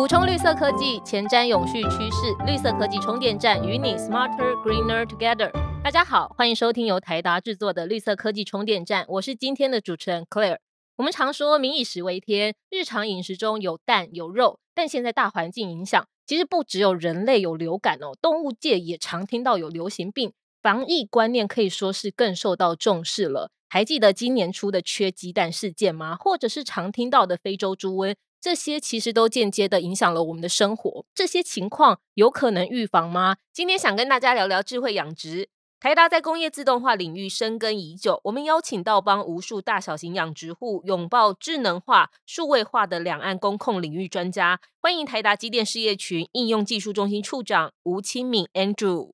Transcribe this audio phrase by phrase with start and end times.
[0.00, 5.52] 补充绿色科技，前瞻永续趋势，绿色科技充电站与你 smarter greener together。
[5.84, 10.56] 大家好，欢迎收听由台达制作的绿色科技充电站，我是今天的主持人 Claire。
[10.96, 23.50] 我们常说民以食为天，日常饮食中有蛋有肉，但现在大环境影响，其实不只有人类有流感哦，动物界也常听到有流行病，防疫观念可以说是更受到重视了。
[23.68, 26.16] 还记得今年初的缺鸡蛋事件吗？
[26.18, 28.14] 或者是常听到的非洲猪瘟？
[28.40, 31.04] 这些其实都间接的影响了我们的生活。
[31.14, 33.36] 这些情况有可能预防吗？
[33.52, 35.50] 今天想跟大家聊聊智慧养殖。
[35.78, 44.60] 台达在工业自动化领域深耕已久，我们邀请到帮无数大小型养殖户拥抱智能化、数位化的两岸工控领域专家。
[44.80, 49.12] 欢迎台达机电事业群应用技术中心处长吴清敏 Andrew。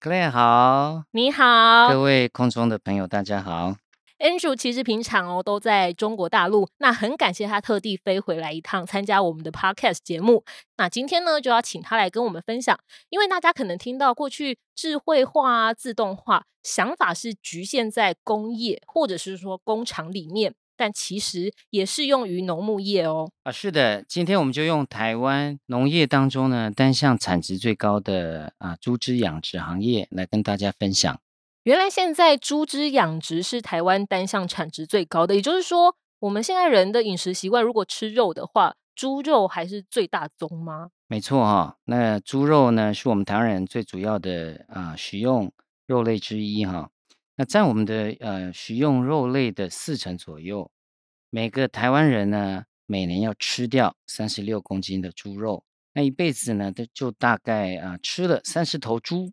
[0.00, 3.76] 各位好，你好，各位空中的朋友，大家好。
[4.18, 10.44] Andrew 其实平常哦都在中国大陆，那很感谢他特地飞回来一趟参加我们的 Podcast 节目。
[10.76, 12.76] 那今天呢就要请他来跟我们分享，
[13.10, 23.30] 因为大家可能听到过去智慧化、自动化想法是局限在工业或者是说工厂里面，但其实也适用于农牧业哦。
[23.44, 31.20] 啊，是的，今天我们就用台湾农业当中呢单项产值最高的啊猪只养殖行业来跟大家分享。
[31.68, 40.88] 原来现在猪只养殖是台湾单项产值最高的，也就是说，我们现在人的饮食习惯，如果吃肉的话，猪肉还是最大宗吗？
[41.08, 45.52] 没错哈，那猪肉呢是我们台湾人最主要的啊食用
[45.86, 46.88] 肉类之一哈。
[47.36, 50.70] 那占我们的呃食用肉类的四成左右，
[51.28, 59.30] 每个台湾人呢每年要吃掉三十六公斤的猪肉，那一辈子呢，都就大概啊吃了三十头猪。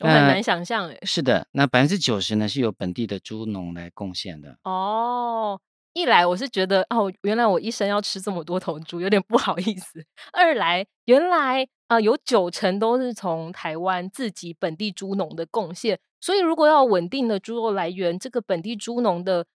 [0.00, 0.98] 我很难想象诶。
[1.02, 4.58] 是的，那百分之九十呢是由本地的猪农来贡献的。
[4.64, 5.60] 哦，
[5.92, 10.00] 一来我是觉得哦，原来我一生要吃这么多头猪，有点不好意思；
[10.32, 19.46] 二来，原来啊有九成都是从台湾自己本地猪农的贡献，所以如果要稳定的猪肉来源，这个本地猪农的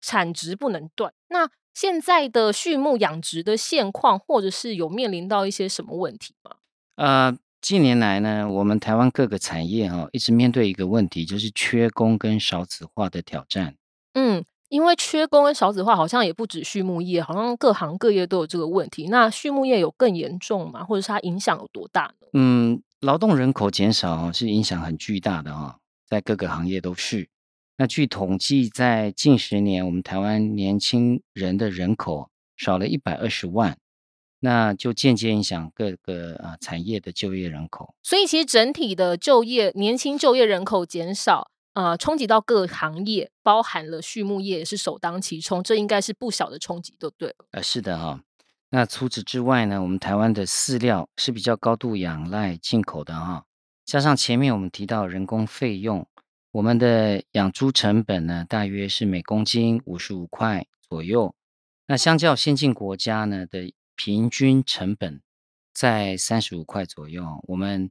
[0.00, 1.12] 产值不能断。
[1.28, 6.56] 那现在的畜牧养殖的现况，或者是有面临到一些什么问题吗？
[6.94, 7.36] 呃。
[7.68, 13.74] 近年来呢，我们台湾各个产业哈一直面对一个问题，就是缺工跟少子化的挑战。
[14.14, 19.08] 嗯，因为缺工跟少子化，好像也不止畜牧业，好像各行各业都有这个问题。
[19.08, 20.82] 那畜牧业有更严重吗？
[20.82, 22.28] 或者是它影响有多大呢？
[22.32, 27.28] 嗯，劳动人口减少是影响很巨大的哈，在各个行业都是。
[27.76, 33.76] 那据统计，在近十年，我们台湾年轻人的人口少了一百二十万。
[34.40, 47.34] 那就间接影响各个啊产业的就业人口，所以其实整体的就业年轻就业人口减少，呃，冲击到各行业，包含了畜牧业也是首当其冲，这应该是不小的冲击，对不对？
[47.50, 48.20] 呃，是的哈。
[48.70, 53.44] 那除此之外呢，我们台湾的饲料是比较高度仰赖进口的哈，
[53.84, 56.06] 加上前面我们提到人工费用，
[56.52, 61.34] 我们的养猪成本呢，大约是每公斤五十五块左右，
[61.88, 63.72] 那相较先进国家呢的。
[63.98, 65.20] 平均成本
[65.74, 67.90] 在三十五块左右，我们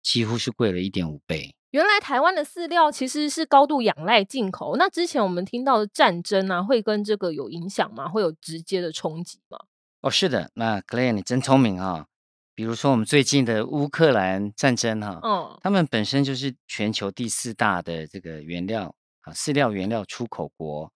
[0.00, 1.52] 几乎是贵了一点五倍。
[1.72, 4.76] 原来台湾的饲料其实是高度仰赖进口。
[4.76, 8.08] 那之前我们听到的战争啊，会跟这个有影响吗？
[8.08, 9.58] 会有直接的冲击吗？
[10.00, 10.48] 哦，是的。
[10.54, 12.06] 那 Clare，你真聪明啊！
[12.54, 20.92] 比如说我们最近的乌克兰战争哈，嗯，他们本身就是全球第四大的这个原料啊，饲料原料出口国。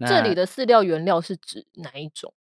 [0.00, 2.34] 这里的饲料原料是指哪一种？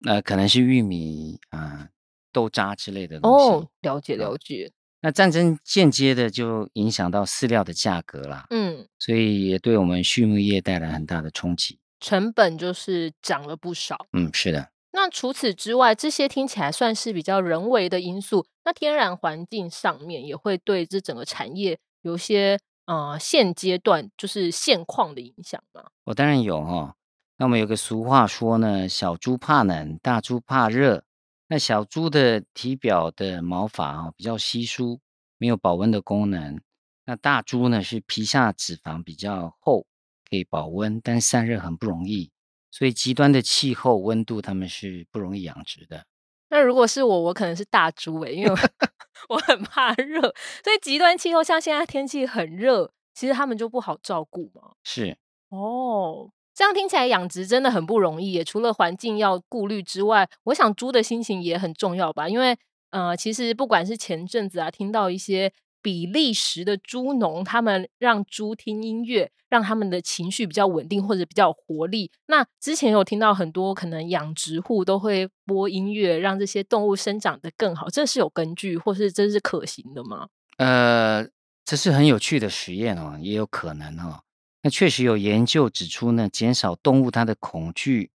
[0.00, 1.88] 那可能是玉米啊、
[2.32, 3.44] 豆渣之类的东西。
[3.44, 4.72] 哦，了解了解。
[5.02, 8.46] 那战争间接的就影响到饲料的价格啦。
[8.50, 14.06] 嗯，所以也对我们畜牧业带来很大的冲击，成本就是涨了不少。
[14.12, 14.70] 嗯，是的。
[14.92, 18.44] 那除此之外，这些听起来算是比较人为的因素。
[18.64, 25.84] 那天然环境上面也会对这整个产业有些呃现阶段就是现况的影响吗？
[26.04, 26.96] 我当然有哈。
[27.40, 31.04] 那我们有个俗话说呢，小猪怕冷，大猪怕热。
[31.48, 35.00] 那小猪的体表的毛发啊比较稀疏，
[35.38, 36.60] 没有保温的功能。
[37.06, 39.86] 那大猪呢是皮下脂肪比较厚，
[40.28, 42.30] 可以保温，但散热很不容易。
[42.70, 46.04] 所以极端的气候温度，它们是不容易养殖的。
[46.50, 48.50] 那如果是我，我可能是大猪诶，因为
[49.30, 50.20] 我很怕热，
[50.62, 54.72] 所以极端气候像现在天气很热，其实它们就不好照顾嘛。
[54.84, 55.16] 是
[55.48, 56.30] 哦。
[56.60, 62.28] 这样听起来养殖真的很不容易，除了环境要顾虑之外，我想猪的心情也很重要吧？
[62.28, 62.54] 因为
[62.90, 72.10] 呃，其实不管是前阵子啊，听到一些比利时的猪农，他们让猪听音乐，让他们的情绪比较稳定或者比较有活力。
[72.26, 80.28] 那之前有听到很多可能养殖户都会播音乐，让这些动物生长得更好，这是有根据或是真是可行的吗？
[80.58, 81.26] 呃，
[81.64, 84.20] 这是很有趣的实验哦，也有可能哦。
[84.62, 88.10] 那确实有研究指出呢，减少动物它的恐惧、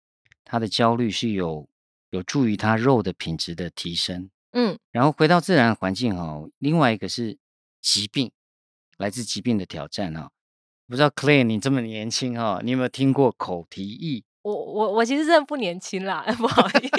[0.44, 1.66] 它的焦虑是有
[2.10, 4.30] 有助于它肉的品质的提升。
[4.52, 7.38] 嗯，然后回到自然环境哦，另外一个是
[7.80, 8.30] 疾病，
[8.98, 10.30] 来自疾病的挑战哦。
[10.86, 14.22] 不知道 Clay 你这么年轻哦，你有没有听过口蹄疫？
[14.42, 16.94] 我我我其实真的不年轻啦， 不好意思。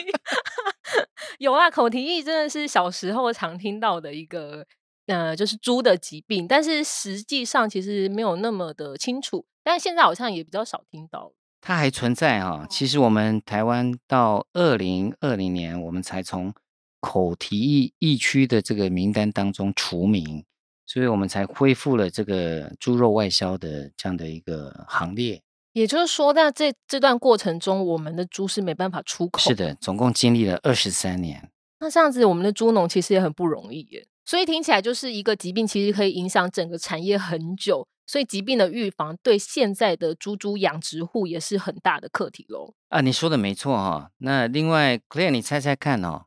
[1.37, 4.65] 有啊，口蹄疫真的是小时候常听到的一个。
[5.07, 11.31] 呃，就是猪的疾病，但是实际上其实没有那么的清楚，但是现在好像也比较少听到。
[11.61, 16.53] 它还存在哈，其实我们台湾到二零二零年，我们才从
[16.99, 20.45] 口蹄疫疫区的这个名单当中除名，
[20.85, 25.41] 所以我们才恢复了这个猪肉外销的这样的一个行列。
[25.73, 29.39] 也就是说，在这这段过程中，我们的猪是没办法出口。
[29.39, 31.49] 是的，总共经历了二十三年。
[31.79, 34.07] 那这样子，我们的猪农其实也很不容易耶。
[34.25, 37.87] 所以听起来就是一个疾病，其实可以影响整个产业很久。
[38.07, 42.75] 所以疾病的预防对现在的猪猪养殖户也是很大的课题喽。
[42.89, 44.11] 啊，你说的没错哈。
[44.19, 46.25] 那另外，Clare，你猜猜看哦，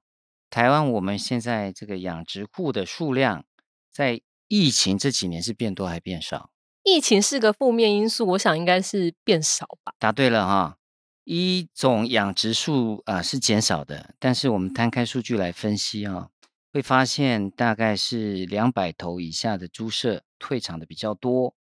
[0.50, 3.44] 台湾我们现在这个养殖户的数量，
[3.92, 6.50] 在疫情这几年是变多还变少？
[6.82, 9.92] 疫情是个负面因素，我想应该是变少吧。
[10.00, 10.78] 答对了哈，
[11.22, 16.30] 一种养殖数啊是减少的，但是我们摊开数据来分析啊。
[16.72, 21.54] 会发现大概是两百头以下的猪舍退场的比较多，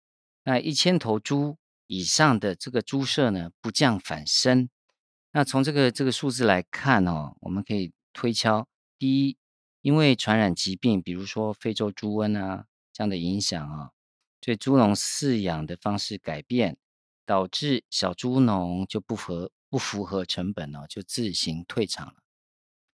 [0.45, 1.57] 那一千头猪
[1.87, 4.69] 以上的这个猪舍呢不降反升。
[5.33, 8.67] 那从这个这个数字来看哦，我们可以推敲：
[8.99, 9.37] 第一，
[9.83, 13.91] 因为传染疾病，比如说非洲猪瘟啊这样的影响啊，
[14.41, 16.79] 所以猪农饲养的方式改变，
[17.25, 22.15] 导致小猪农就不合不符合成本哦，就自行退场了。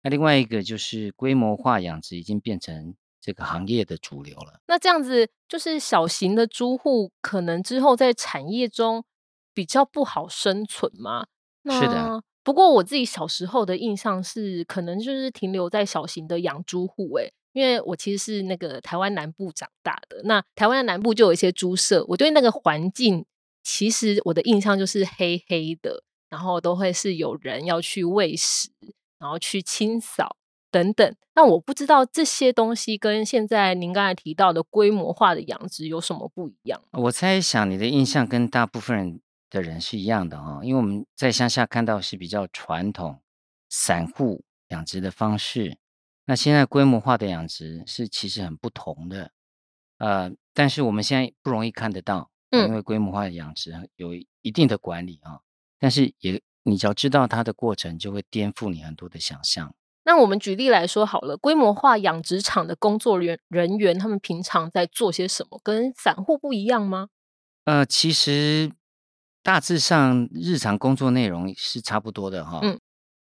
[0.02, 4.60] 那另外一个就是规模化养殖已经变成这个行业的主流了。
[4.68, 9.04] 那这样子，就是小型的猪户可能之后在产业中
[9.52, 11.26] 比较不好生存吗？
[11.68, 12.22] 是的。
[12.44, 17.12] 不过我自己小时候的印象是，可能就是停留在小型的养猪户。
[17.18, 23.26] 诶，因为我其实是那个台湾南部长大的，那台湾的南部就有一些猪舍，我对那个环境
[23.62, 28.70] 其实我的印象就是黑黑的，然后都会是有人要去喂食。
[29.18, 30.36] 然后去清扫
[30.70, 36.80] 等等，那我不知道这些东西跟现在您刚才提到的规模化的养殖有什么不一样？
[36.92, 39.20] 我猜想你的印象跟大部分人
[39.50, 43.20] 的人是一样的哈，因为我们在乡下看到是比较传统
[43.68, 45.78] 散户养殖的方式，
[46.26, 49.32] 那现在规模化的养殖是其实很不同的，
[49.98, 55.40] 呃，但是我们现在不容易看得到，因为规模化的养殖有一定的管理啊，
[55.78, 56.40] 但是也。
[56.64, 59.74] 你只要知道它的过程，就会颠覆你很多的想象。
[60.04, 65.60] 那我们举例来说好了，规模化养殖场的工作人人员，他们平常在做些什么？
[65.62, 67.08] 跟散户不一样吗？
[67.64, 68.72] 呃，其实
[69.42, 72.60] 大致上日常工作内容是差不多的哈。
[72.62, 72.78] 嗯。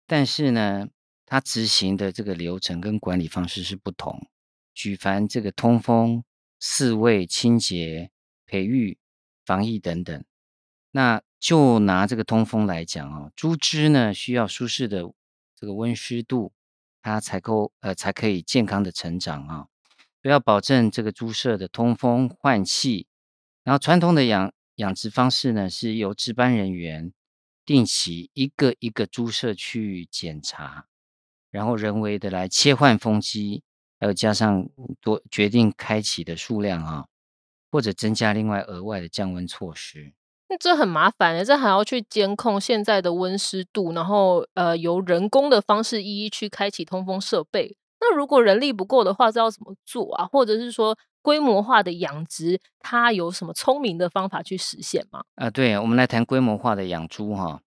[0.06, 0.88] 但是呢，
[1.24, 4.26] 它执行的这个流程跟管理方式是不同。
[4.74, 6.24] 举凡这个通风、
[6.60, 8.10] 饲喂、清洁、
[8.46, 8.98] 培育、
[9.44, 10.24] 防疫等等，
[10.92, 11.22] 那。
[11.42, 15.12] 就拿这个通风来讲啊，猪只呢需要舒适的
[15.56, 16.52] 这个温湿度，
[17.02, 19.66] 它才够呃才可以健康的成长啊。
[20.22, 23.08] 要保证这个猪舍的通风换气，
[23.64, 27.12] 然后传统的养养殖方式呢是由值班人员
[27.66, 30.86] 定期一个一个猪舍去检查，
[31.50, 33.64] 然后人为的来切换风机，
[33.98, 34.68] 还有加上
[35.00, 37.08] 多决定开启的数量啊，
[37.68, 40.12] 或者增加另外额外的降温措施。
[40.58, 47.76] 这很麻烦的，这还要去监控现在的温湿度，然后呃，由人工的方式一一去开启通风设备。
[48.00, 50.24] 那如果人力不够的话，这要怎么做啊？
[50.26, 55.22] 或者是说规模化的养殖，它有什么聪明的方法去实现吗？
[55.36, 57.60] 啊，对，我们来谈规模化的养猪哈。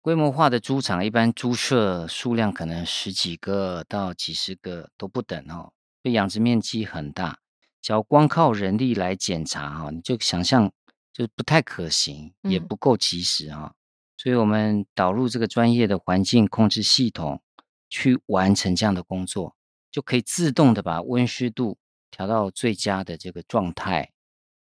[0.00, 5.72] 规模化的猪场，一般猪舍数量可能十几个到几十个都不等哦，
[6.10, 7.38] 养殖面积很大，
[7.80, 10.70] 只要光靠人力来检查哈，你就想象。
[11.12, 13.74] 就不太可行，也不够及时啊，
[14.16, 17.42] 所以我们导入这个专业的环境控制系统，
[17.90, 19.54] 去完成这样的工作，
[19.90, 21.76] 就可以自动的把温湿度
[22.10, 24.12] 调到最佳的这个状态，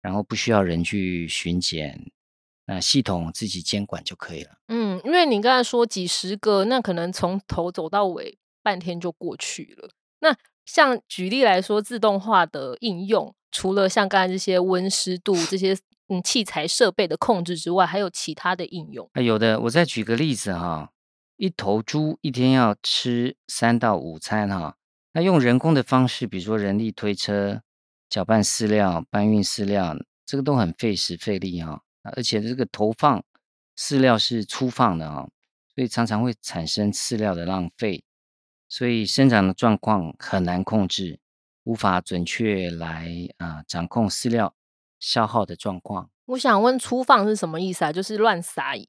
[0.00, 2.10] 然后不需要人去巡检，
[2.64, 4.58] 那系统自己监管就可以了。
[4.68, 9.90] 嗯，因为你刚才说几十个，那可能从头走到尾半天就过去了。
[10.20, 13.34] 那像举例来说，自动化的应用。
[13.52, 15.76] 除了像刚才这些温湿度这些
[16.12, 19.08] 嗯器材设备的控制之外，还有其他的应用？
[19.14, 20.90] 啊，有的，我再举个例子哈，
[21.36, 24.76] 一头猪一天要吃三到五餐哈，
[25.12, 27.62] 那用人工的方式，比如说人力推车
[28.08, 33.22] 搅拌饲料、搬运饲料，这个都很费时费力哈，而且这个投放
[33.78, 35.28] 饲料是粗放的哈，
[35.74, 38.02] 所以常常会产生饲料的浪费，
[38.68, 41.20] 所以生长的状况很难控制。
[41.64, 44.52] 无法准确来啊掌控饲料
[45.00, 46.10] 消耗的状况。
[46.26, 47.90] 我想问粗放是什么意思啊？
[47.92, 48.86] 就是乱撒一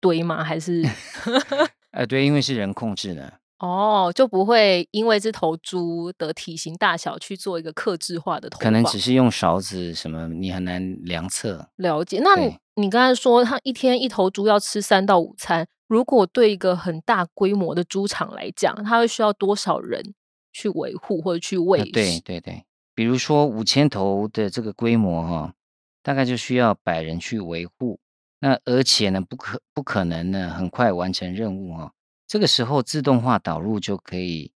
[0.00, 0.42] 堆吗？
[0.42, 0.82] 还是？
[1.92, 3.34] 呃，对，因为是人控制的。
[3.58, 11.68] 哦，就不会因为这头猪的体型大小去做一个克制化的投可能只是用勺子什么，你很难量测。
[11.76, 12.20] 了解。
[12.24, 20.14] 那你你刚才说，它一天一头猪要吃三到五餐，如果对一个很大规模的猪场来讲，它会需要多少人？
[20.54, 22.62] 去维护或者去喂，对对对，
[22.94, 25.54] 比如说五千头的这个规模哈，
[26.02, 27.98] 大概就需要百人去维护。
[28.40, 31.92] 那而且呢，不可不可能呢，很快完成任务哈。
[32.26, 34.52] 这个时候自动化导入就可以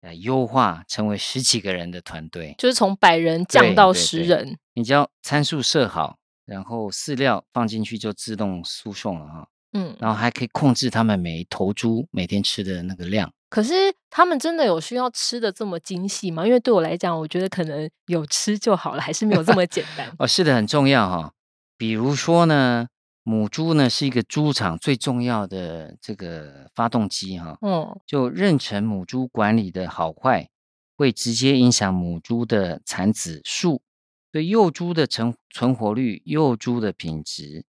[0.00, 4.58] 呃优化成为十几个人的团队，就是从百人降到十人。
[4.74, 9.48] 你只要参数设好，然后饲料放进去就自动输送了哈。
[9.72, 13.32] 嗯，然后还可以控制他们每头猪每天吃的那个量。
[13.50, 13.74] 可是
[14.08, 16.46] 他们真的有需要吃的这么精细吗？
[16.46, 20.08] 因为对我来讲，我觉得可能有吃就好了，还是没有这么简单。
[20.20, 21.32] 哦，是的，很重要哈。
[21.76, 22.86] 比如说呢，
[23.24, 27.58] 母猪呢是一个猪场最重要的这个发动机哈。
[27.62, 27.98] 嗯。
[28.06, 30.48] 就妊娠母猪管理的好坏，
[30.96, 33.82] 会直接影响母猪的产子数，
[34.30, 37.64] 对幼猪的存存活率、幼猪的品质，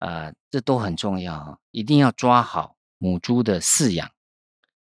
[0.00, 1.58] 啊，这都很重要哈。
[1.70, 4.10] 一定要抓好母猪的饲养。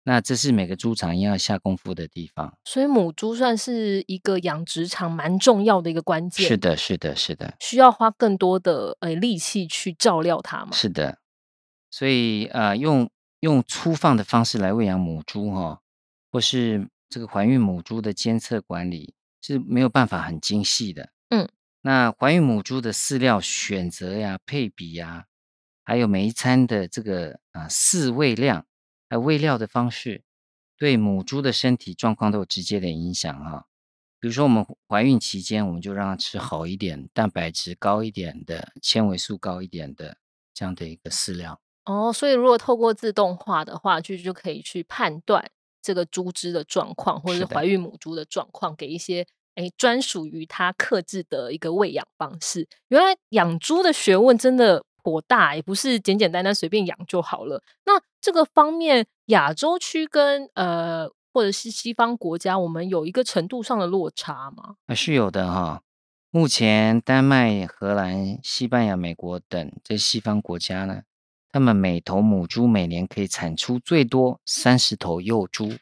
[0.06, 6.46] 那这是每个猪场要下功夫的地方，所以母猪算是一个养殖场蛮重要的一个关键。
[6.46, 10.72] 是的，是的，是的，需要花更多的呃力气去照料它嘛。
[10.72, 11.18] 是的，
[11.90, 13.08] 所以呃，用
[13.40, 15.80] 用粗放的方式来喂养母猪哈，
[16.30, 21.08] 或是这个怀孕母猪的监测管理是没有办法很精细的。
[21.30, 21.48] 嗯，
[21.80, 25.24] 那怀孕母猪的饲料选择呀、配比呀，
[25.82, 28.66] 还有每一餐的这个啊饲喂量。
[29.18, 30.22] 喂料的方式
[30.76, 33.66] 对母猪的身体状况都有直接的影响哈。
[34.20, 40.16] 比如说，我们怀孕期间，我们就让它吃好一点、蛋白质高一点的、纤维素高一点的
[40.54, 41.60] 这样的一个饲料。
[41.84, 45.50] 哦，所以如果透过自动化的话，就就可以去判断
[45.82, 52.66] 这个猪只的状况，或者是怀孕母猪的状况，给一些哎专属于它克制的一个喂养方式。
[52.88, 54.84] 原来养猪的学问真的。
[55.04, 57.62] 颇大，也不是简简单单随便养就好了。
[57.84, 64.76] 那这个方面，亚洲区跟呃，或者是西方国家，我们有一个程度上的落差吗？
[64.86, 65.82] 啊，是有的哈。
[66.30, 71.02] 目前，丹麦、荷兰、西班牙、美国等这西方国家呢，
[71.52, 75.74] 他们每头母猪每年可以产出最多三十头幼猪，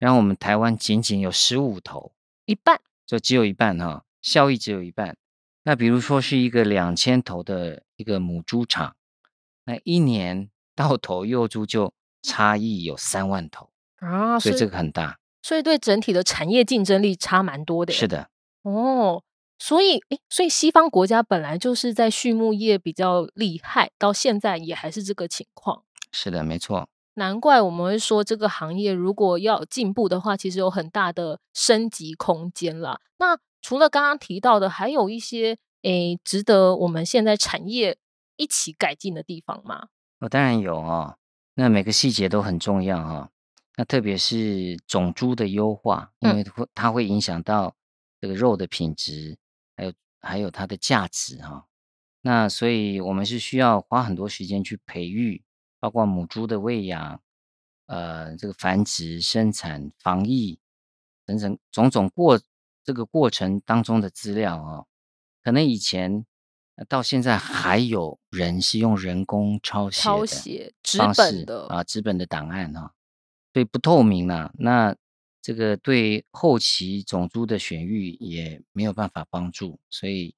[0.00, 2.10] 然后我们台湾仅仅有十五头，
[2.46, 5.16] 一半，就只有一半哈，效益只有一半。
[5.62, 8.96] 那比如说是一个两千头的一个母猪场，
[9.66, 17.92] 那一年到头幼猪就差异有三万头啊，所以这个很大，所以对整体的产业竞争力差蛮多的。
[17.92, 18.28] 是的，
[18.62, 19.22] 哦，
[19.58, 25.84] 所以诶，所以西方国家本来就是在畜牧业比较厉害，到现在也还是这个情况。
[26.12, 26.88] 是的，没错。
[27.14, 33.00] 难怪我们会说这个行业如果要进步的话，其实有很大的升级空间了。
[33.18, 37.96] 那除了刚刚提到的，还有一些诶值得我们现在产业
[38.36, 39.86] 一起改进的地方吗？
[40.24, 41.18] 哦，当然有哦。
[41.52, 43.30] 那每个细节都很重要哈。
[43.76, 47.76] 那特别是种猪的优化，因为会它会影响到
[48.20, 49.36] 这个肉的品质，
[49.76, 51.66] 还有还有它的价值哈。
[52.22, 55.44] 那所以我们是需要花很多时间去培育，
[55.78, 57.20] 包括母猪的喂养、
[57.86, 60.58] 呃这个繁殖、生产、防疫
[61.26, 62.40] 等等种种过。
[62.82, 64.86] 这个过程当中的资料哦，
[65.42, 66.26] 可能以前
[66.88, 72.90] 到现在还有人是用人工抄写、抄写纸本的啊，纸本的档案呢，
[73.52, 74.96] 所以不透明啊，那
[75.40, 80.34] 这个对后期种猪的选育也没有办法帮助，所以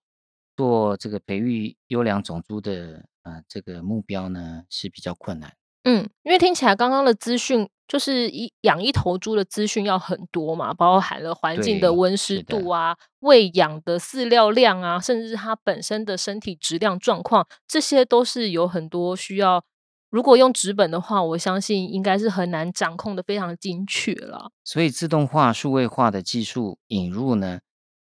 [0.57, 5.57] 做这个培育优良种猪的啊，这个目标呢是比较困难。
[5.87, 7.67] 嗯，因为听起来刚刚的资讯。
[7.89, 19.65] 就是一养一头猪的资讯要很多嘛，包含了环境的温湿度啊、喂养的饲料量啊，甚至它本身的身体质量状况，这些都是有很多需要。
[20.11, 24.51] 如果用纸本的话，我相信应该是很难掌控的非常精确了。
[24.65, 27.61] 所以自动化、数位化的技术引入呢，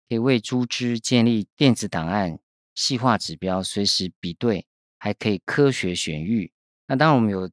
[0.07, 2.39] 可以为猪只建立电子档案、
[2.73, 4.65] 细化指标，随时比对，
[4.97, 6.53] 还可以科学选育。
[6.87, 7.49] 那当然我们有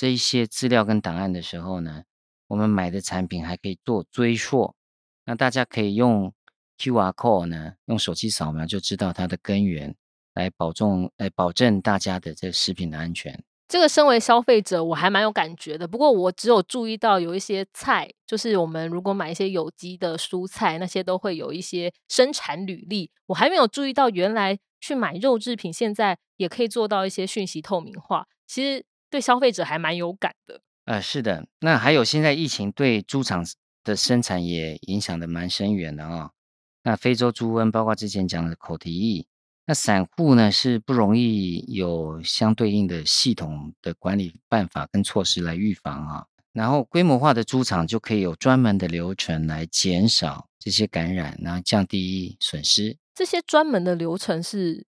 [0.00, 2.04] 这一些资料跟档案的时候呢，
[2.46, 4.74] 我们买的产品还可以做追溯。
[5.26, 6.32] 那大家可以用
[6.78, 9.94] QR code 呢，用手机扫描就知道它的根源，
[10.32, 13.44] 来保重，来保证大家的这食品的安全。
[13.68, 15.86] 这个身为消费者，我还蛮有感觉的。
[15.86, 23.10] 不过我只有注意到有一些菜，就是我们如果买一些有机的蔬菜，那些都会有一些生产履历。
[23.26, 28.26] 我还没有注意到，原来去买肉制品，现在也可以做到一些讯息透明化。
[28.46, 30.62] 其实对消费者还蛮有感的。
[30.86, 31.46] 呃，是的。
[31.60, 33.44] 那还有现在疫情对猪场
[33.84, 36.30] 的生产也影响的蛮深远的啊。
[36.82, 39.26] 那非洲猪瘟，包括之前讲的口蹄疫。
[39.66, 52.96] 那散户呢是不容易有相对应的系统的管理办法跟措施来预防啊，然后规模化的猪场就可以有专门的流程来减少这些感染，然后降低损失。
[53.14, 54.86] 这些专门的流程是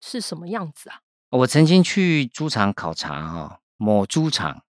[0.00, 1.00] 是什么样子啊？
[1.32, 4.64] 我曾经去猪场考察哈，某猪场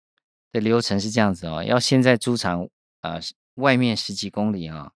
[0.51, 2.69] 的流程是这样子哦，要先在猪场
[3.01, 3.19] 啊
[3.55, 4.93] 外面十几公里啊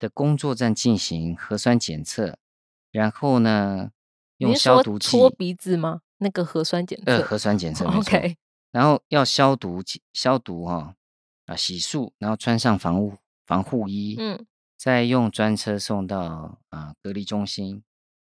[0.00, 2.36] 的工作站进行核酸检测。
[2.90, 3.90] 然后呢，
[4.38, 6.00] 用消毒剂搓鼻子吗？
[6.18, 8.36] 那个核酸检测，呃，核酸检测，OK。
[8.72, 10.96] 然后要消毒消毒哈，
[11.46, 13.14] 啊，洗漱，然后穿上防护
[13.46, 14.44] 防护衣，嗯，
[14.76, 17.84] 再用专车送到啊隔离中心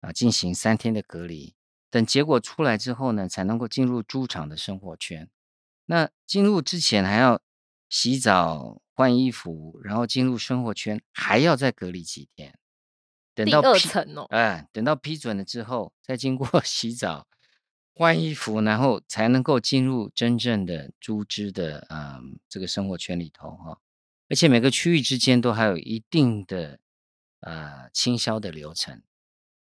[0.01, 1.55] 啊进行三天的隔离。
[1.95, 5.31] 等结果出来之后呢，才能够进入猪场的生活圈。
[5.87, 7.41] 那进入之前还要
[7.89, 12.59] 洗澡换衣服，然后进入生活圈，还要再隔离几天。
[13.33, 17.29] 等到批层哦，哎，等到批准了之后，再经过 洗澡、
[17.95, 23.79] 换衣服，然后才能够进入真正的猪只的嗯这个生活圈里头哈。
[24.29, 26.81] 而且每个区域之间都还有一定的
[27.39, 29.01] 呃清消的流程，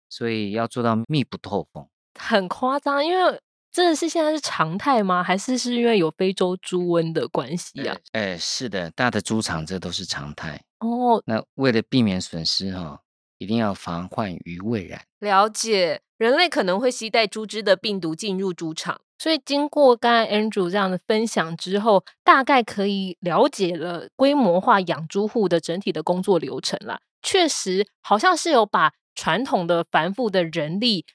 [0.09, 1.87] 所以要做到密不透风。
[2.20, 3.41] 很夸张，因为
[3.72, 5.24] 真的是现在是常态吗？
[5.24, 7.98] 还是是因为有非洲猪瘟的关系啊？
[8.12, 11.21] 哎，是的，大的猪场这都是常态哦。
[11.26, 12.99] 那为了避免损失哈。
[13.39, 15.02] 一定要防患于未然。
[15.19, 27.02] 了解，人类可能会携带猪只的病毒进入猪场，所以经过刚才 Andrew 这样的分享之后，大概可以了解了规模化养猪户的整体的工作流程了。
[27.21, 31.06] 确实，好像是有把传统的繁复的人力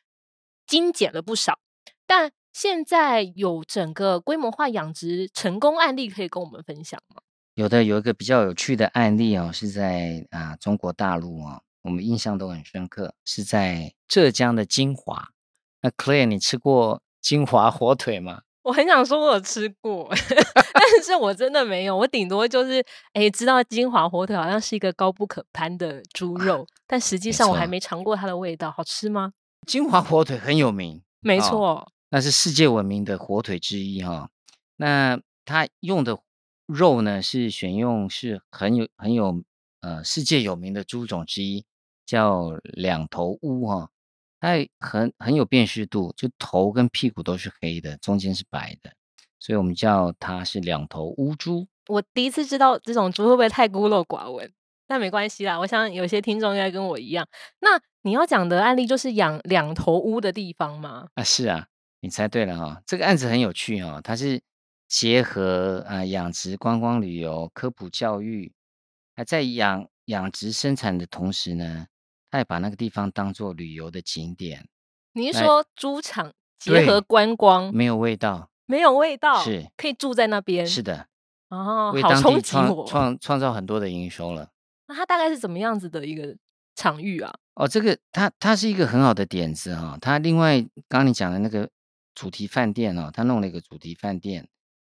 [0.68, 1.58] 精简了不少。
[2.06, 7.22] 但现在有整个规模化养殖成功案例可以跟我们分享吗？
[7.54, 11.62] 有的，有一个比较有趣的案例哦，是在啊中国大陆哦。
[11.82, 15.30] 我们印象都很深刻，是在浙江的金华。
[15.80, 18.42] 那 Claire，你吃过金华火腿吗？
[18.62, 20.08] 我很想说，我有吃过，
[20.74, 21.96] 但是我真的没有。
[21.96, 29.32] 我顶多就是哎，知道金华火腿好像是一个高不可攀的猪肉，但实际上我还没尝过它的味道，好吃吗？
[29.68, 34.30] 金华火腿很有名，没错，那是世界闻名的火腿之一哈。
[34.76, 36.18] 那它用的
[36.64, 39.44] 肉呢，是选用是很有很有
[39.82, 41.64] 呃世界有名的猪种之一。
[42.06, 43.90] 叫两头乌哈，
[44.40, 48.90] 它很很有辨识度，就头跟屁股都是黑的，中间是白的，
[49.38, 51.68] 所以我们叫它是两头乌猪。
[51.88, 54.50] 我第一次知道这种猪会不会太孤陋寡闻？
[54.88, 57.24] 但没关系啦，我想有些听众应该跟我一样。
[57.60, 61.06] 那你要讲的案例就是养两头乌的地方吗？
[61.14, 61.66] 啊，是啊，
[62.00, 62.82] 你猜对了哈。
[62.86, 64.40] 这个案子很有趣哦，它是
[64.88, 68.52] 结合啊养殖、观光旅游、科普教育，
[69.14, 71.86] 还在养养殖生产的同时呢。
[72.30, 74.68] 他也把那个地方当做旅游的景点。
[75.14, 80.66] 你是说猪场结合观光，没有味道，没有味道，是可以住在那边。
[80.66, 81.06] 是的，
[81.48, 84.50] 哦，好冲击我，创创造很多的营收了。
[84.88, 86.36] 那它大概是怎么样子的一个
[86.74, 87.32] 场域啊？
[87.54, 89.96] 哦，这个它它是一个很好的点子哈。
[90.00, 91.70] 它另外刚刚你讲的那个
[92.14, 94.48] 主题饭店哦，他弄了一个主题饭店。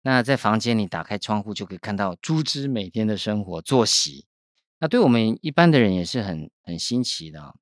[0.03, 4.24] 那在房间里打开窗户就可以看到猪只每天的生活作息。
[4.79, 7.55] 那对我们一般的人也是很很新奇的。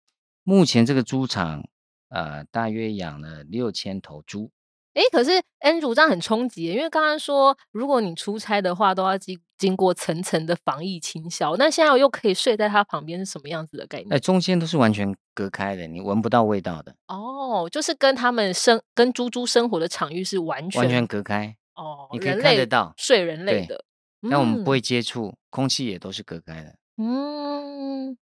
[0.45, 1.69] 目前这个猪场，
[2.11, 4.53] 呃，大约养了六千头猪。
[4.95, 11.57] 哎，可是 N 主张很冲击，因为刚刚说，如果你出差的话，都要经经过层层的防疫清消。
[11.57, 14.13] 那现在我又可以睡在它旁边，是什么样子的概念？
[14.13, 16.95] 哎，中间都是完全隔开的，你闻不到味道的。
[17.09, 21.57] 哦，就是跟他们生跟猪猪生活的场域是完全完全隔开。
[21.75, 23.85] 哦，你可以看得到睡人类的，
[24.21, 26.77] 那我们不会接触，空气也都是隔开的。
[26.97, 28.17] 嗯，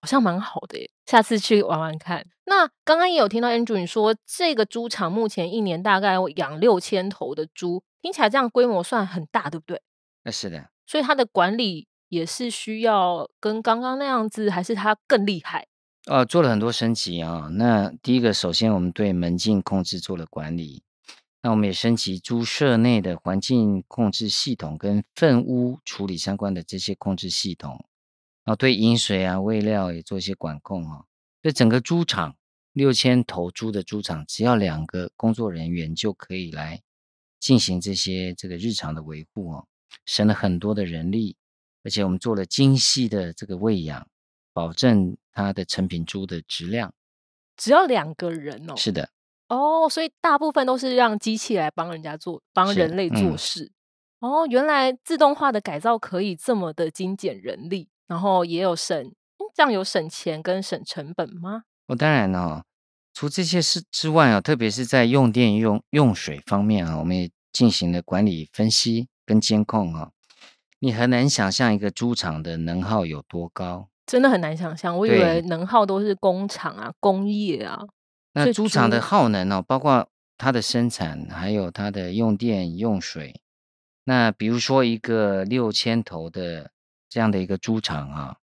[0.00, 2.26] 好像蛮好的耶，下次去玩玩看。
[2.46, 9.80] 那刚刚也有听到 Andrew 你说，这个猪场目前一年大概养六千头的猪，听起来这样规模算很大，对不对？
[10.24, 10.68] 那是的。
[10.86, 15.66] 所以它的管理也是需要跟刚刚那样子，还是它更厉害？
[16.06, 17.48] 呃，做了很多升级啊。
[17.52, 20.84] 那第一个，首先我们对门禁控制做了管理，
[21.42, 27.84] 那我们也升级猪舍内的环境控制系统跟粪污处理相关的这些控制系统，
[28.44, 31.04] 然后对饮水啊、喂料也做一些管控啊。
[31.42, 32.36] 对整个猪场
[32.72, 36.82] 六千头猪的猪场，只要两个工作人员就可以来
[37.40, 39.66] 进行这些这个日常的维护哦，
[40.04, 41.36] 省了很多的人力，
[41.82, 44.06] 而且我们做了精细的这个喂养。
[44.52, 46.94] 保证它的成品猪的质量，
[47.58, 48.74] 只要两个人哦。
[48.74, 49.10] 是的，
[49.48, 53.70] 哦，所以大部分都是让机器来帮人家做，帮人类做事。
[54.20, 59.12] 哦，原来自动化的改造可以这么的精简人力，然后也有省，
[59.54, 61.64] 这样有省钱跟省成本吗？
[61.88, 62.64] 哦，当然了，
[63.12, 70.12] 除这些事之外啊，特别是在用电用用水方面啊，我们也进行了管理分析跟监控哦。
[70.78, 73.88] 你很难想象一个猪场的能耗有多高。
[74.06, 77.86] 真的很难想象，我以为能耗都是工厂啊、工业啊。
[78.34, 80.08] 那猪场的耗能哦，包括
[80.38, 83.40] 它的生产，还有它的用电用水。
[84.04, 86.70] 那比如说一个六千头的
[87.08, 88.36] 这样的一个猪场啊，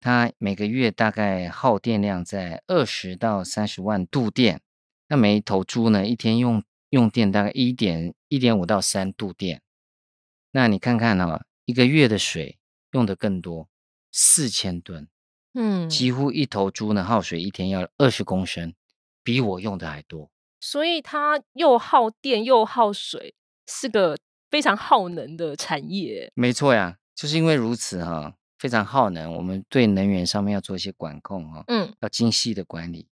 [0.00, 4.62] 它每个月大概耗电量在二十到三十万度电。
[5.08, 9.60] 那每一头猪呢，一天用用电大概一点一点五到三度电。
[10.52, 12.58] 那你看看哦，一个月的水
[12.92, 13.68] 用的更多。
[14.12, 15.06] 四千吨，
[15.54, 18.74] 嗯，几乎一头猪呢耗水一天要二十公升，
[19.22, 20.32] 比我用的还多。
[20.58, 23.36] 所以它又耗电又耗水，
[23.68, 24.16] 是个
[24.50, 26.32] 非常耗能的产业。
[26.34, 33.06] 没错呀，就是因为如此哈，非常耗能，我们对能源上面要做一些管控哈，嗯，要精细的管理。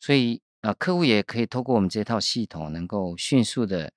[0.00, 3.92] 所以啊，客户也可以透过我们这套系统，能够迅速的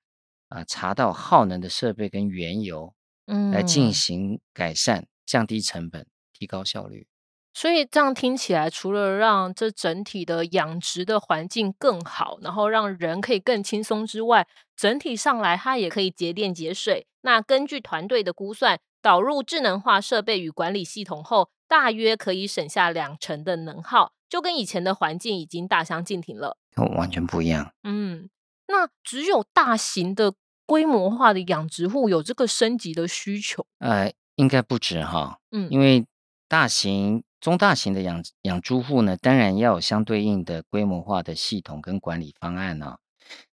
[0.54, 2.94] 啊查到耗能的设备跟原油，
[3.26, 6.06] 嗯，来进行改善，降低成本。
[6.36, 7.08] 提高效率，
[7.54, 17.06] 所以这样听起来，除了让这整体的养殖的环境更好，然后让人可以更轻松之外，整体上来它也可以节电节水。
[17.22, 26.58] 那根据团队的估算，导入智能化设备与管理系统后，大约可以省下两成的能耗，就跟以前的环境已经大相径庭了。
[26.98, 27.72] 完全不一样。
[27.84, 28.30] 嗯，
[28.68, 30.34] 那只有大型的
[30.66, 33.66] 规模化的养殖户有这个升级的需求？
[33.80, 35.40] 呃，应该不止哈。
[35.52, 36.06] 嗯，因为。
[36.46, 42.98] 大型、中大型的养养猪户呢，当然要有相对应的规模化的系统跟管理方案呢。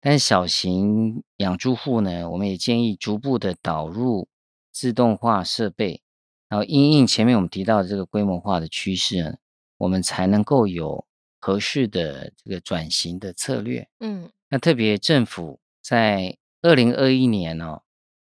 [0.00, 4.28] 但小型养猪户呢，我们也建议逐步的导入
[4.72, 6.00] 自动化设备，
[6.48, 9.38] 然后因应前面我们提到的这个规模化的趋势，
[9.76, 11.04] 我们才能够有
[11.38, 13.86] 合适的这个转型的策略。
[14.00, 17.82] 嗯，那特别政府在二零二一年哦。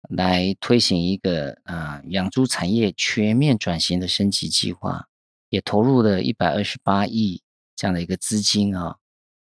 [0.08, 5.06] 来推行一个啊养猪产业全面转型的升级计划，
[5.50, 7.42] 也投入了一百二十八亿
[7.76, 8.96] 这样的一个资金啊，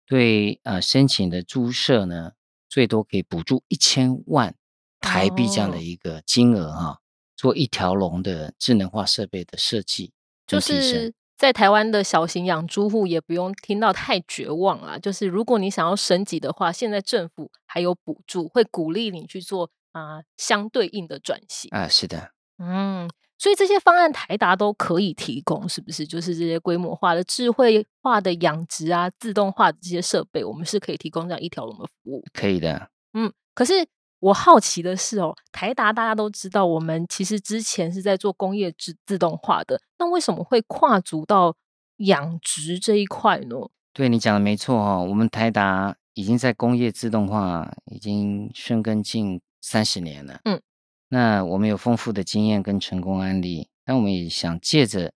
[0.06, 2.34] 对啊申请的猪舍呢，
[2.68, 4.56] 最多可以补助一千万
[5.00, 7.00] 台币这样的一个金额哈，
[7.38, 10.12] 做一条龙的智能化设备的设计，
[10.46, 19.70] 就是在台湾的小型养猪户也不用听到太绝望啊，就是如果你想要升级的话，现在政府还有补助，会鼓励你去做。
[19.94, 26.06] 啊，相对应的转型啊，是的，嗯，所以这些方案台达都可以提供，是不是？
[26.06, 32.24] 就是这些规模化的、智慧化的养殖啊，自动化的这些设备，我们是可以提供这样一条龙的服务。
[32.32, 33.34] 可以的，嗯。
[33.56, 33.74] 可是
[34.20, 41.56] 我好奇的是哦，台达大家都知道，我们其实之前是在做工业自自动化的，那为什么会跨足到
[41.98, 43.56] 养殖这一块呢？
[43.94, 49.42] 对你讲的没错哦，我们台达已经在工业自动化已经深耕近。
[49.60, 50.62] 三十年了，嗯，
[51.10, 55.12] 那我们有丰富的经验跟成功案例，那我们也想借着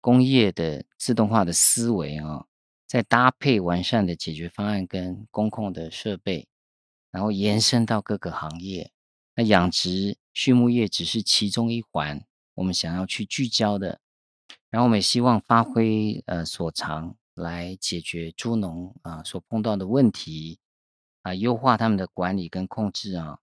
[0.00, 2.46] 工业的自动化的思维啊，
[2.86, 6.48] 再搭配完善的解决方案跟工控的设备，
[7.10, 8.92] 然后延伸到各个行业。
[9.34, 14.00] 那养殖畜牧业只是其中一环，我们想要去聚焦的。
[14.68, 20.58] 然后我们也希望发挥呃所长，来解决猪农啊所碰到的问题
[21.22, 23.38] 啊，优化他们的管理跟控制啊。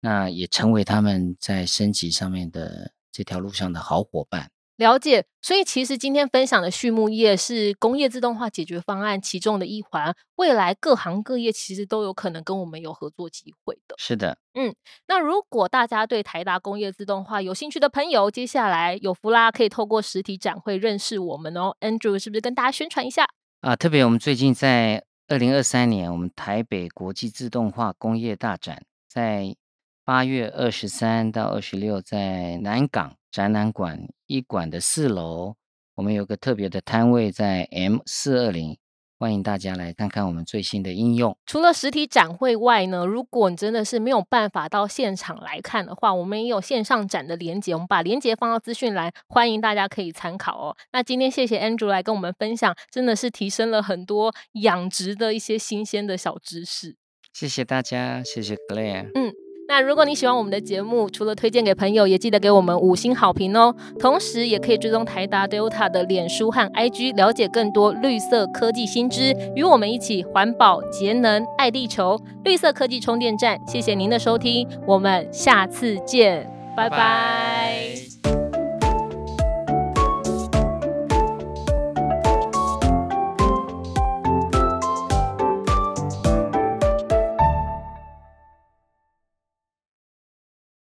[0.00, 4.52] 那也成为他们在升级上面的这条路上的好伙伴。
[4.78, 13.96] 了解，所以其实今天分享的畜牧业是工业自动化解决方案其中的一环，未来各行各业其实都有可能跟我们有合作机会的。
[13.98, 14.72] 是的，嗯，
[15.08, 21.74] 那如果大家对台达工业自动化有兴趣的朋友，接下来有福啦，可以透过实体展会认识我们哦。
[21.80, 23.26] Andrew 是不是跟大家宣传一下
[23.60, 23.74] 啊？
[23.74, 29.56] 特别我们最近在二零二三年，我们台北国际自动化工业大展在。
[30.04, 35.54] 八月二十三到二十六，在南港展览馆一馆的四楼，
[35.94, 38.78] 我们有个特别的摊位在 M 四二零。
[39.20, 41.36] 欢迎大家来看看我们最新的应用。
[41.44, 50.76] 除了实体展会外呢，如果你真的是没有办法到现场来看的话，我们也有线上展的连接，我们把连接放到资讯栏，欢迎大家可以参考哦。
[50.92, 56.96] 那今天谢谢 Andrew 来跟我们分享，真的是提升了很多养殖的一些新鲜的小知识。
[57.32, 59.10] 谢谢大家，谢谢 Claire。
[59.16, 59.47] 嗯。
[59.70, 63.74] 那如果你喜欢我们的节目，除了推荐给朋友，也记得给我们五星好评哦。
[63.98, 72.18] 同时，也可以追踪台达 Delta 的脸书和 IG，了解更多绿色科技新知，与我们一起环保节能爱地球。
[72.44, 78.47] 绿色科技充电站，谢谢您的收听，我们下次见，拜拜。